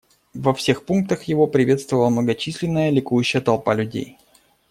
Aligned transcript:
Во 0.33 0.51
всех 0.55 0.83
пунктах 0.87 1.25
его 1.25 1.45
приветствовала 1.45 2.09
многочисленная 2.09 2.89
ликующая 2.89 3.39
толпа 3.39 3.75
людей. 3.75 4.17